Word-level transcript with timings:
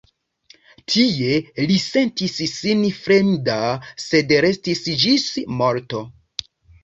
Tie 0.91 1.33
li 1.71 1.75
sentis 1.83 2.39
sin 2.53 2.81
fremda, 3.01 3.59
sed 4.05 4.33
restis 4.47 4.83
ĝis 5.03 5.27
morto. 5.61 6.01